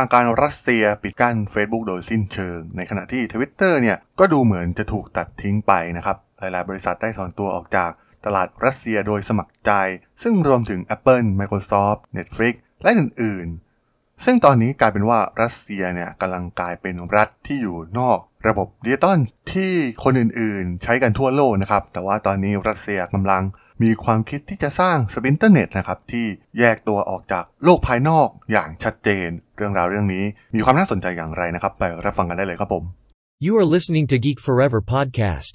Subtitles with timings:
[0.00, 7.90] างการรัสเซียปิดกั้น Facebook โดยสิ้นเชิง ในขณะที่ Twitter เนี่ยก็ดูเหมือนจะถูกตัดทิ้งไปนะครับ หลาย ๆ บริษัทได้ถอนตัวออกจาก
[8.26, 9.72] ตลาดรัสเซียโดยสมัครใจ
[10.22, 13.46] ซึ่งรวมถึง Apple Microsoft Netflix และอื่น
[13.86, 19.18] ๆ ซึ่งตอนนี้กลายเป็นว่ารัสเซียเนี่ยกำลังกลายเป็นรัฐที่อยู่นอก ระบบดิจิตอล
[19.52, 19.72] ที่
[20.04, 23.42] คนอื่น ๆ ใช้กันทั่วโลกนะครับ แต่ว่าตอนนี้รัสเซียกำลัง
[23.82, 26.26] มีความคิดที่จะสร้าง splinternet นะครับที่
[26.58, 30.24] แยกตัวออกจากโลกภายนอกอย่างชัดเจน เรื่องราวเรื่องนี้
[30.54, 32.84] มีความน่าสนใจอย่างไรนะครับ ไปรับฟังกันได้เลยครับผม
[33.46, 35.52] You are listening to Geek Forever podcast.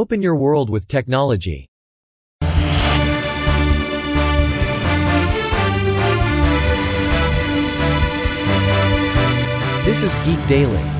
[0.00, 1.60] Open your world with technology.
[9.86, 10.99] This is Geek Daily.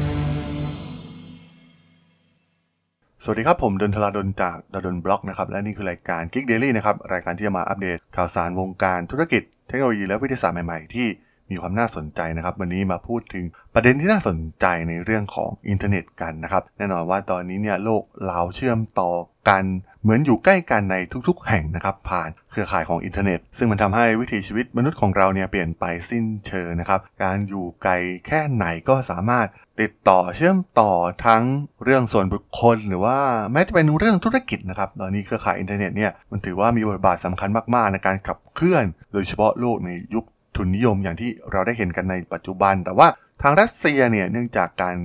[3.25, 4.57] สวัสดีครับ ผมดนทลาดนจาก
[4.87, 11.07] ดนบล็อกนะครับ และนี่คือรายการ Geek Daily นะครับ รายการที่จะมาอัปเดตข่าวสารวงการธุรกิจ เทคโนโลยีและวิทยาศาสตร์ใหม่ ๆ ที่
[11.51, 19.11] มีความน่าสนใจนะครับ วันนี้มาพูดถึงประเด็นที่น่าสนใจในเรื่องของอินเทอร์เน็ตกันนะครับ แน่นอนว่าตอนนี้เนี่ยโลกเราเชื่อมต่อ
[19.49, 19.65] กัน
[20.03, 20.97] เหมือนอยู่ใกล้กันใน
[21.29, 27.93] ทุกๆ แห่งนะครับผ่านเครือข่ายของอินเทอร์เน็ต ซึ่งมันทำให้วิถีชีวิตมนุษย์ของเราเนี่ยเปลี่ยนไปสิ้นเชิงนะครับการอยู่ไกล
[28.27, 29.47] แค่ไหนก็สามารถ
[29.81, 30.93] ติดต่อเชื่อมต่อ
[31.27, 31.43] ทั้ง
[31.85, 33.19] เรื่องส่วนบุคคล หรือว่า
[33.53, 40.25] แม้จะเป็นเรื่องธุรกิจนะครับตอนนี้เครือข่ายอินเทอร์เน็ตเนี่ยมันถือว่ามีบทบาทสำคัญมากๆ ในการขับเคลื่อน โดยเฉพาะโลกในยุค
[40.57, 43.09] ทุนนิยมอย่างที่เราได้เห็นกันในปัจจุบัน แต่ว่า
[43.43, 44.97] ทางรัสเซียเนี่ยเนื่องจากการ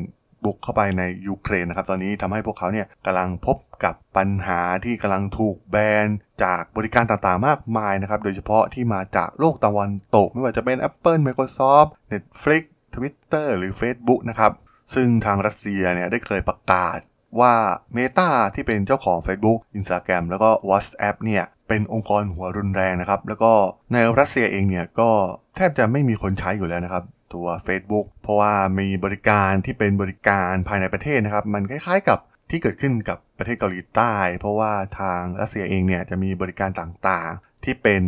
[0.46, 6.08] บุกเข้าไปในยูเครนนะครับตอนนี้ทำให้พวกเขาเนี่ยกำลังพบกับปัญหาที่กำลังถูกแบน
[6.44, 12.64] จากบริการต่างๆมากมายนะครับโดยเฉพาะที่มาจากโลกตะวันตก ไม่ว่าจะเป็น Apple Microsoft Netflix
[12.96, 14.52] Twitter หรือ Facebook นะครับ
[14.96, 17.00] ซึ่งทางรัสเซียเนี่ยได้เคยประกาศ
[17.40, 17.54] ว่า
[17.96, 23.52] Meta ที่เป็นเจ้าของ Facebook Instagram แล้วก็ WhatsApp เนี่ยเป็นองค์กรหัวรุนแรงนะครับ แล้วก็
[23.94, 25.10] ในรัสเซียเองเนี่ยก็
[25.56, 27.04] แทบจะไม่มีคนใช้อยู่แล้วนะครับ
[27.36, 32.20] ตัว Facebook เพราะว่ามีบริการที่เป็นบริการภายในประเทศนะครับ มันคล้ายๆกับ
[32.50, 38.04] ที่เกิดขึ้นกับประเทศเกาหลีใต้ เพราะว่าทางรัสเซียเองเนี่ยจะมีบริการต่างๆ ที่เป็น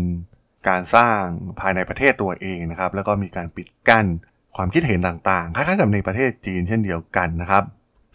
[0.67, 1.21] การสร้าง
[1.59, 4.05] ภายในประเทศตัวเองนะครับ แล้วก็มีการปิดกั้น
[4.55, 7.63] ความคิดเห็นต่างๆ คล้ายๆกับในประเทศจีนเช่นเดียวกันนะครับ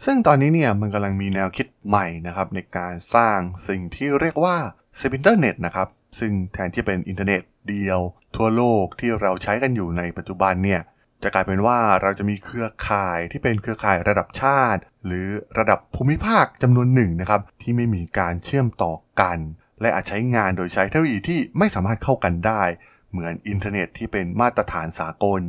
[0.05, 4.57] ซึ่งตอนนี้เนี่ยมันกำลังมีแนวคิดใหม่นะครับในการสร้างสิ่งที่เรียกว่า
[5.01, 8.01] splinternet นะครับ ซึ่งแทนที่เป็นอินเทอร์เน็ตเดียว
[8.37, 10.81] ทั่วโลกที่เราใช้กันอยู่ในปัจจุบันเนี่ย
[11.23, 15.27] จะกลายเป็นว่าเราจะมีเครือข่ายที่เป็นเครือข่ายระดับชาติ หรือ
[15.59, 19.39] ระดับภูมิภาคจำนวนหนึ่งนะครับที่ไม่มีการเชื่อมต่อกัน
[19.81, 22.63] และอาจใช้งานโดยใช้เทคโนโลยีที่ไม่สามารถเข้ากันได้
[23.11, 25.43] เหมือนอินเทอร์เน็ตที่เป็นมาตรฐานสากล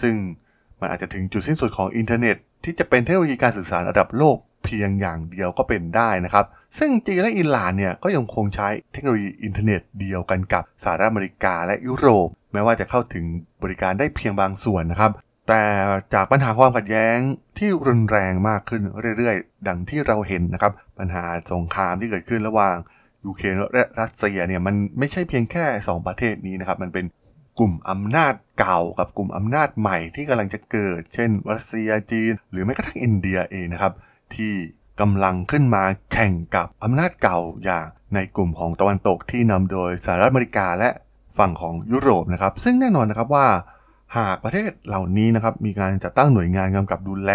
[0.00, 0.14] ซึ่ง
[0.80, 6.46] มันอาจจะถึงจุดสิ้นสุดของอินเทอร์เน็ต ที่จะเป็นเทคโนโลยีการสื่อสารระดับโลกเพียงอย่างเดียวก็เป็นได้นะครับ
[6.78, 13.24] ซึ่งจีนและอิหร่านเนี่ยก็ยังคงใช้เทคโนโลยีอินเทอร์เน็ตเดียวกันกับสหรัฐอเมริกาและยุโรป แม้ว่าจะเข้าถึง
[13.62, 15.12] บริการได้เพียงบางส่วนนะครับ
[15.48, 15.62] แต่
[16.14, 17.16] จากปัญหาความขัดแย้ง
[17.58, 18.82] ที่รุนแรงมากขึ้น
[19.18, 22.76] เรื่อยๆ ดังที่เราเห็นนะครับ ปัญหาสงครามที่เกิดขึ้นระหว่าง
[23.24, 27.04] ยูเครนและรัสเซียเนี่ยมันไม่ใช่เพียงแค่ 2 ประเทศนี้นะครับ มันเป็น
[27.58, 33.92] กลุ่มอำนาจเก่ากับกลุ่มอำนาจใหม่ที่กำลังจะเกิด เช่น รัสเซียจีน หรือแม้กระทั่งอินเดียเองนะครับ
[34.34, 34.54] ที่
[35.00, 40.90] กำลังขึ้นมาแข่งกับอำนาจเก่าอย่างในกลุ่มของตะวันตกที่นำโดยสหรัฐอเมริกาและ
[41.38, 43.46] ฝั่งของยุโรปนะครับ ซึ่งแน่นอนนะครับว่า
[44.16, 47.32] หากประเทศเหล่านี้นะครับมีการจัดตั้งหน่วยงานกำกับดูแล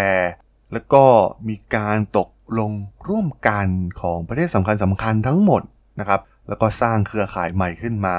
[0.73, 1.03] แล้วก็
[1.49, 2.29] มีการตก
[2.59, 2.71] ลง
[3.07, 3.67] ร่วมกัน
[4.01, 5.61] ของประเทศสำคัญสำคัญทั้งหมด
[5.99, 8.17] นะครับ แล้วก็สร้างเครือข่ายใหม่ขึ้นมา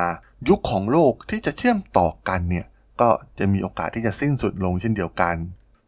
[0.49, 2.67] ยุคของโลกที่จะเชื่อมต่อกันเนี่ย
[3.01, 5.37] ก็จะมีโอกาสที่จะสิ้นสุดลงเช่นเดียวกัน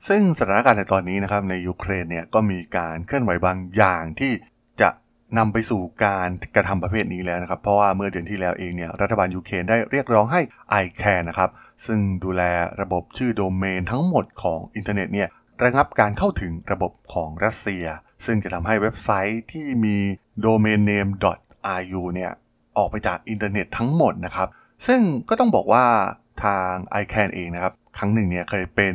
[0.08, 4.32] ซึ่งสถานการณ์ในตอนนี้นะครับในยูเครนเนี่ยก็มีการเคลื่อนไหวบางอย่างที่
[4.80, 4.88] จะ
[5.38, 10.40] นำไปสู่การกระทำประเภทนี้แล้วนะครับ เพราะว่าเมื่อเดือนที่แล้วเองเนี่ยรัฐบาลยูเครนได้เรียกร้องให้
[10.84, 11.50] ICANN นะครับ
[11.86, 12.42] ซึ่งดูแล
[12.80, 15.28] ระบบชื่อโดเมนทั้งหมดของอินเทอร์เน็ตเนี่ย
[15.64, 17.84] ระงับการเข้าถึงระบบของรัสเซีย
[18.26, 19.96] ซึ่งจะทำให้เว็บไซต์ที่มี
[20.44, 21.10] domain name
[21.92, 22.32] .ru เนี่ย
[22.78, 24.48] ออกไปจากอินเทอร์เน็ตทั้งหมดนะครับ
[24.86, 25.84] ซึ่งก็ต้องบอกว่า
[26.44, 26.72] ทาง
[27.02, 28.94] ICANN เองนะครับ ครั้งหนึ่งเนี่ยเคยเป็น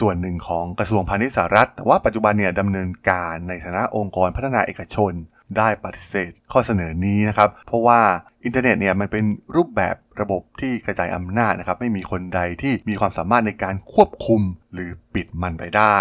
[0.00, 5.12] ส่วนหนึ่งของกระทรวงพาณิชย์สหรัฐ แต่ว่าปัจจุบันเนี่ยดำเนินการในฐานะองค์กรพัฒนาเอกชน
[5.58, 8.00] ได้ปฏิเสธข้อเสนอนี้นะครับ เพราะว่า
[8.44, 9.24] อินเทอร์เน็ตเนี่ยมันเป็น
[9.56, 15.96] รูปแบบระบบที่กระจายอำนาจนะครับ ไม่มีคนใดที่มีความสามารถในการควบคุมหรือปิดมันไปได้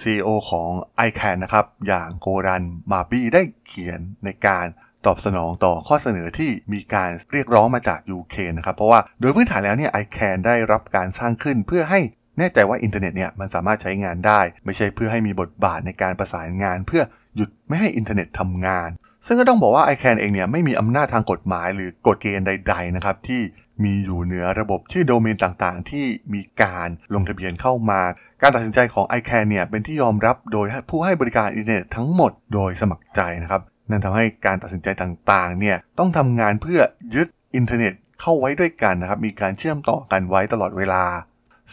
[0.00, 0.70] CEO ของ
[1.08, 4.66] ICANN นะครับ อย่าง Göran Marby ได้เขียนในการ
[5.06, 12.00] ตอบสนองต่อข้อเสนอที่มีการเรียกร้องมาจากยูเครนนะครับ เพราะว่าโดยพื้นฐานแล้วเนี่ย ICANN ได้รับการสร้างขึ้นเพื่อให้
[12.38, 17.02] แน่ใจว่าอินเทอร์เน็ตเนี่ยมันสามารถใช้งานได้ ไม่ใช่เพื่อให้มีบทบาทในการประสานงาน เพื่อ
[17.36, 18.88] หยุดไม่ให้อินเทอร์เน็ตทำงาน
[19.26, 23.42] ซึ่งก็ต้องบอกว่า ICANN เองเนี่ยไม่มีอำนาจทางกฎหมายหรือกฎเกณฑ์ใด ๆ นะครับที่
[23.84, 26.04] มีอยู่เหนือระบบชื่อโดเมนต่างๆ ที่
[26.34, 28.00] มีการลงทะเบียนเข้ามา
[28.42, 36.80] การตัดสินใจของ ICANN เนี่ยเป็นที่ยอมรับโดยผู้ให้บริการอินเทอร์เน็ตทั้งหมดโดยสมัครใจนะครับนั่นทำให้การตัดสินใจต่างๆ เนี่ยต้องทำงานเพื่อ
[37.14, 41.04] ยึดอินเทอร์เน็ตเข้าไว้ด้วยกันนะครับมีการเชื่อมต่อกันไว้ตลอดเวลา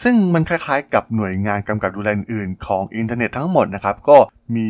[0.02, 4.16] ซึ่งมันคล้ายๆ กับหน่วยงานกำกับดูแลอื่นๆ ของอินเทอร์เน็ตทั้งหมดนะครับก็
[4.56, 4.68] มี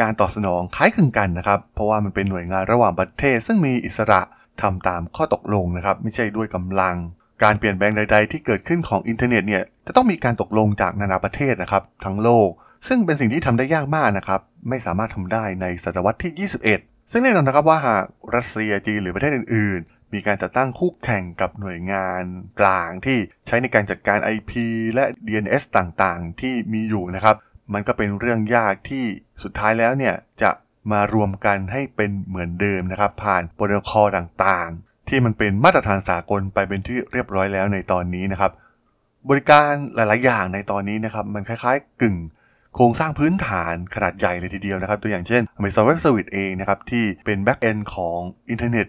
[0.00, 4.20] การตอบสนองคล้ายคลึงกันนะครับ เพราะว่ามันเป็นหน่วยงานระหว่างประเทศ ซึ่งมีอิสระ
[4.62, 6.96] ทำตามข้อตกลงนะครับ ไม่ใช่ด้วยกำลัง
[7.42, 12.48] การเปลี่ยนแปลงใด ๆ ที่เกิดขึ้นของอินเทอร์เน็ตเนี่ยจะต้องมีการตกลงจากนานาประเทศนะครับทั้งโลก
[12.88, 18.04] ซึ่งเป็นสิ่งที่ทำได้ยากมากนะครับไม่สามารถทำได้ในศตวรรษที่ 21 ซึ่งแน่นอนนะครับว่าหาก
[18.34, 22.22] รัสเซียจีนหรือประเทศอื่นๆ มีการจัดตั้งคู่แข่งกับหน่วยงาน
[22.60, 24.52] กลางที่ใช้ในการจัดการ IP
[24.94, 27.36] และ DNS ต่างๆ ที่มีอยู่นะครับ
[27.74, 29.04] มันก็เป็นเรื่องยากที่
[29.42, 30.50] สุดท้ายแล้วเนี่ยจะ
[30.92, 38.52] มารวมกันให้เป็นเหมือนเดิมนะครับ ผ่านโปรโตคอลต่างๆ ที่มันเป็นมาตรฐานสากลไปเป็นที่เรียบร้อยแล้วในตอนนี้นะครับ
[39.28, 42.16] บริการหลาย ๆ อย่างในตอนนี้นะครับ มันคล้ายๆ กึ่ง
[42.74, 48.18] โครงสร้างพื้นฐานขนาดใหญ่เลยทีเดียวนะครับ ตัวอย่างเช่น Amazon Web Service เองนะครับ ที่เป็น backend ของ
[48.50, 48.86] อินเทอร์เน็ต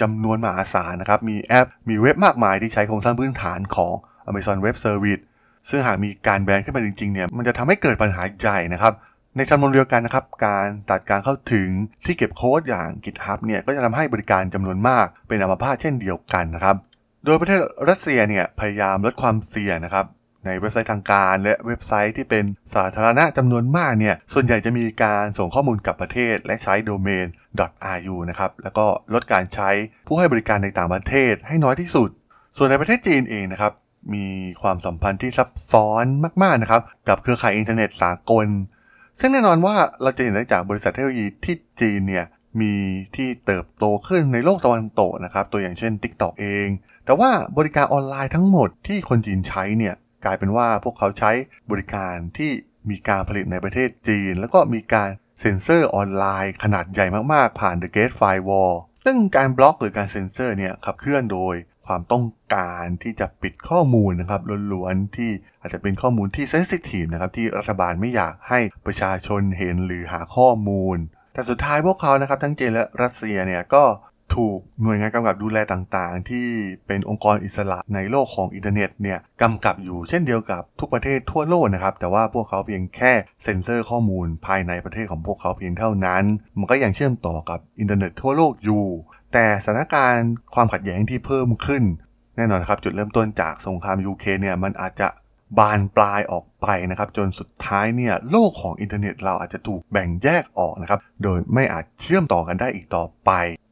[0.00, 3.94] จำนวนมหาศาลนะครับ มีแอป มีเว็บมากมายที่ใช้โครงสร้างพื้นฐานของ
[4.30, 5.22] Amazon Web Service
[5.68, 8.94] ซึ่งหากมีการแบนขึ้นมาจริงๆเนี่ย มันจะทำให้เกิดปัญหาใหญ่นะครับ
[9.36, 11.68] ในจำนวนเดียวกันนะครับ การตัดการเข้าถึง
[12.04, 16.76] ที่เก็บโค้ดอย่าง GitHub เนี่ยก็จะทำให้บริการจำนวนมากเป็นอัมพาตเช่นเดียวกันนะครับ
[17.24, 20.06] โดยประเทศรัสเซียเนี่ยพยายามลดความเสี่ยงนะครับ
[20.44, 22.44] ในเว็บไซต์ทางการ และเว็บไซต์ที่เป็น
[22.74, 27.26] สาธารณะจำนวนมากเนี่ย ส่วนใหญ่จะมีการส่งข้อมูลกับประเทศ และใช้โดเมน
[27.98, 29.70] .ru นะครับ แล้วก็ลดการใช้
[30.06, 32.10] ผู้ให้บริการในต่างประเทศให้น้อยที่สุด
[32.56, 33.72] ส่วนในประเทศจีนเองนะครับ
[34.14, 34.26] มี
[34.62, 36.04] ความสัมพันธ์ที่ซับซ้อน
[36.42, 38.46] มากๆนะครับ กับเครือข่ายอินเทอร์เน็ตสากล
[39.20, 42.26] ซึ่งแน่นอนว่าเราจะเห็นได้จากบริษัทเทคโนโลยีที่จีนเนี่ย
[42.60, 42.74] มี
[43.16, 46.68] ที่เติบโตขึ้นในโลกตะวันตกนะครับ ตัวอย่างเช่น TikTok เอง
[47.04, 49.94] แต่ว่าบริการออนไลน์ทั้งหมดที่คนจีนใช้เนี่ย
[50.24, 51.30] กลายเป็นว่าพวกเขาใช้
[51.70, 52.50] บริการที่
[52.90, 58.74] มีการผลิตในประเทศจีน แล้วก็มีการเซ็นเซอร์ออนไลน์ขนาดใหญ่มากๆ ผ่าน The Great Firewall
[59.04, 61.54] ซึ่งการบล็อกหรือการเซ็นเซอร์เนี่ยขับเคลื่อนโดย
[61.86, 62.24] ความต้อง
[62.54, 64.40] การที่จะปิดข้อมูลนะครับ
[64.72, 65.30] ล้วนๆที่
[65.60, 70.98] อาจจะเป็นข้อมูลที่ sensitive นะครับที่รัฐบาลไม่อยากให้ประชาชนเห็นหรือหาข้อมูล
[71.34, 73.84] แต่สุดท้ายพวกเขานะครับทั้งจีนและรัสเซียเนี่ยก็
[74.36, 76.46] ถูกหน่วยงานกำกับดูแลต่างๆ ที่
[76.86, 83.12] เป็นองค์กรอิสระในโลกของอินเทอร์เน็ตเนี่ยกำกับอยู่เช่นเดียวกับทุกประเทศทั่วโลกนะครับ แต่ว่าพวกเขาเพียงแค่
[83.44, 86.24] เซ็นเซอร์ข้อมูลภายในประเทศของพวกเขาเพียงเท่านั้น
[86.58, 88.84] มันก็ยังเชื่อมต่อกับอินเทอร์เน็ตทั่วโลกอยู่
[89.32, 91.82] แต่สถานการณ์ความขัดแย้งที่เพิ่มขึ้น
[92.36, 95.08] แน่นอนครับจุดเริ่มต้นจากสงครามยูเครนเนี่ยมันอาจจะ
[95.58, 103.30] บานปลายออกไปนะครับ จนสุดท้ายเนี่ยโลกของอินเทอร์เน็ตเราอาจจะถูกแบ่งแยกออกนะครับ โดยไม่อาจเชื่อมต่อกันได้อีกต่อไป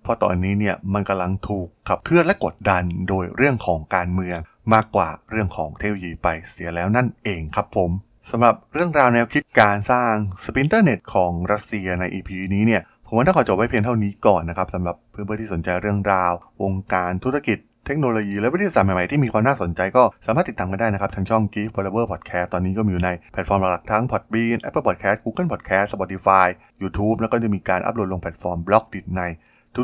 [0.08, 4.38] เพราะตอนนี้เนี่ยมันกำลังถูกขับเคลื่อนและกดดันโดยเรื่องของการเมือง
[4.74, 7.90] มากกว่าเรื่องของเทคโนโลยีไปเสียแล้วนั่นเองครับผม
[8.30, 10.12] สำหรับเรื่องราวแนวคิดการสร้าง
[10.44, 16.32] splinternet ของรัสเซียใน EP นี้เนี่ยผมว่าต้องขอจบไว้เพียงเท่านี้ก่อนนะครับสำหรับเพื่อนๆที่สนใจเรื่องราว
[16.62, 26.46] วงการธุรกิจเทคโนโลยีและวิทยาศาสตร์ใหม่ ๆ ที่มีความน่าสนใจก็สามารถติดตามกันได้นะครับ ทางช่อง Geek Forever Podcast ตอนนี้ก็มีอยู่ในแพลตฟอร์มหลักทั้ง Podbean Apple Podcast Google Podcast Spotify
[26.82, 29.22] YouTube แล้วก็จะมีการอัปโหลดลงแพลตฟอร์ม Blockdit ใน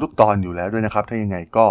[0.05, 1.67] ทุกๆ ตอนอยู่แล้วด้วยนะครับ ถ้ายังไงก็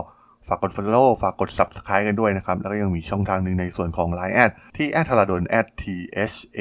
[0.47, 5.43] ฝากกด follow ฝากกด subscribe กันด้วยนะครับ แล้วก็ยังมีช่องทางหนึ่งในส่วนของ Line แอดที่แอดทาราดน
[5.81, 5.83] t
[6.31, 6.59] h a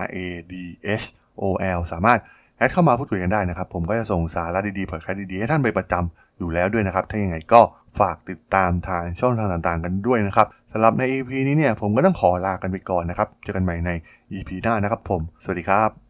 [0.00, 0.16] r a
[0.52, 0.54] d
[1.02, 1.06] h
[1.40, 1.42] o
[1.76, 2.20] l สามารถ
[2.56, 7.60] แอดเข้ามาพูดคุยกันได้นะครับ ผมก็จะส่งสาระดีๆพอดแคสต์ดีๆ ให้ท่านเป็นประจำอยู่แล้วด้วยนะครับ ถ้ายังไงก็
[8.00, 13.90] ฝากติดตามทางช่องทางต่างๆ กันด้วยนะครับสำหรับใน EP นี้เนี่ยผมก็ต้องขอลากันไปก่อนนะครับ เจอกันใหม่ใน
[14.32, 16.09] EP หน้านะครับผม สวัสดีครับ